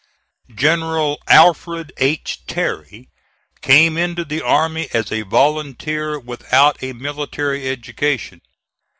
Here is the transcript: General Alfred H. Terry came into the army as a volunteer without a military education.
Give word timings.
General 0.55 1.21
Alfred 1.27 1.93
H. 1.97 2.39
Terry 2.47 3.09
came 3.61 3.99
into 3.99 4.25
the 4.25 4.41
army 4.41 4.87
as 4.95 5.11
a 5.11 5.21
volunteer 5.21 6.17
without 6.19 6.81
a 6.81 6.91
military 6.93 7.67
education. 7.69 8.41